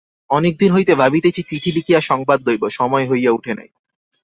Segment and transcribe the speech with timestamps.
[0.29, 3.69] অনেক দিন হইতে ভাবিতেছি চিঠি লিখিয়া সংবাদ লইব– সময় হইয়া উঠে নাই।